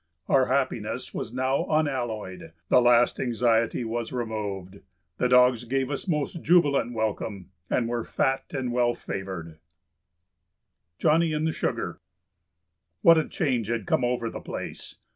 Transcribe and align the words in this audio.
Our 0.27 0.47
happiness 0.47 1.13
was 1.13 1.31
now 1.31 1.63
unalloyed; 1.69 2.53
the 2.69 2.81
last 2.81 3.19
anxiety 3.19 3.83
was 3.83 4.11
removed. 4.11 4.79
The 5.19 5.29
dogs 5.29 5.63
gave 5.65 5.91
us 5.91 6.07
most 6.07 6.41
jubilant 6.41 6.93
welcome 6.93 7.51
and 7.69 7.87
were 7.87 8.03
fat 8.03 8.51
and 8.51 8.71
well 8.71 8.95
favored. 8.95 9.45
[Sidenote: 9.45 9.61
Johnny 10.97 11.33
and 11.33 11.45
the 11.45 11.51
Sugar] 11.53 11.99
What 13.03 13.19
a 13.19 13.29
change 13.29 13.67
had 13.67 13.85
come 13.85 14.03
over 14.03 14.31
the 14.31 14.41
place! 14.41 14.95